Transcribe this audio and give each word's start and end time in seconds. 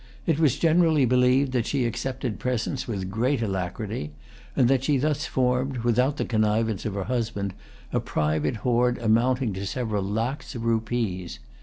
It 0.25 0.39
was 0.39 0.57
generally 0.57 1.05
believed 1.05 1.51
that 1.51 1.67
she 1.67 1.85
accepted 1.85 2.39
presents 2.39 2.87
with 2.87 3.11
great 3.11 3.39
alacrity, 3.43 4.13
and 4.55 4.67
that 4.67 4.83
she 4.83 4.97
thus 4.97 5.27
formed, 5.27 5.83
without 5.83 6.17
the 6.17 6.25
connivance 6.25 6.85
of 6.87 6.95
her 6.95 7.03
husband, 7.03 7.53
a 7.93 7.99
private 7.99 8.55
hoard 8.65 8.97
amounting 8.97 9.53
to 9.53 9.63
several 9.63 10.01
lacs 10.03 10.55
of 10.55 10.65
rupees. 10.65 11.37